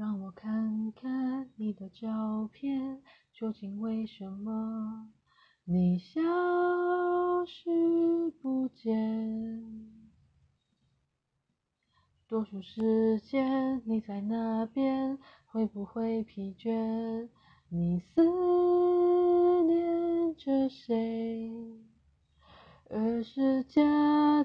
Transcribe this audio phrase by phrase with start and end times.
[0.00, 3.02] 让我看看你的照片，
[3.34, 5.10] 究竟为什么
[5.64, 6.18] 你消
[7.44, 9.62] 失不见？
[12.26, 17.28] 多数时间你在那边，会不会疲倦？
[17.68, 18.22] 你思
[19.64, 21.52] 念着谁？
[22.88, 23.84] 而世界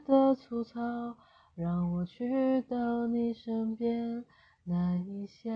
[0.06, 1.16] 的粗糙，
[1.56, 4.26] 让我去到你身边
[4.66, 5.52] 难一些。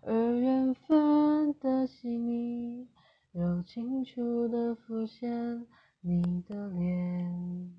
[0.00, 2.88] 而缘分的细腻，
[3.32, 5.66] 又清楚的浮现
[6.00, 7.74] 你的脸。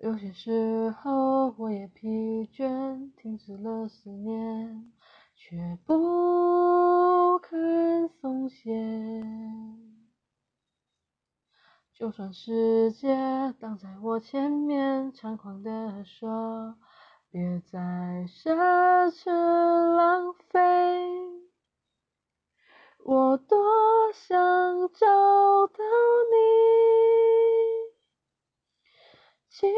[0.00, 2.08] 有些时候我也疲
[2.52, 4.92] 倦，停止了思念，
[5.34, 5.94] 却不
[11.98, 13.08] 就算世界
[13.58, 16.76] 挡在我前面，猖狂地说，
[17.30, 17.78] 别再
[18.28, 20.60] 奢侈浪费，
[23.02, 24.36] 我多想
[24.92, 25.06] 找
[25.68, 25.84] 到
[26.30, 26.36] 你。
[29.48, 29.72] 轻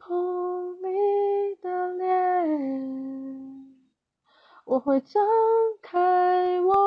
[0.00, 3.76] 碰你的脸，
[4.64, 5.22] 我会张
[5.80, 6.81] 开我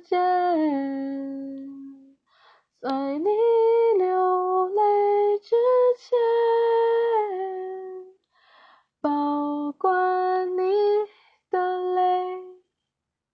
[0.00, 0.27] 就